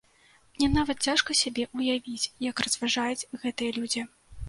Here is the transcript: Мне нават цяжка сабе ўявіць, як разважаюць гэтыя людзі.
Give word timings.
Мне 0.55 0.69
нават 0.77 1.05
цяжка 1.09 1.37
сабе 1.41 1.67
ўявіць, 1.83 2.31
як 2.49 2.67
разважаюць 2.67 3.27
гэтыя 3.47 3.71
людзі. 3.81 4.09